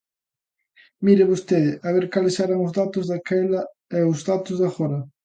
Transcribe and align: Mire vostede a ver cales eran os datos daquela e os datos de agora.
Mire 1.05 1.29
vostede 1.31 1.71
a 1.83 1.89
ver 1.95 2.05
cales 2.13 2.35
eran 2.45 2.59
os 2.67 2.75
datos 2.79 3.03
daquela 3.11 3.61
e 3.97 3.99
os 4.11 4.19
datos 4.29 4.55
de 4.59 4.65
agora. 4.71 4.99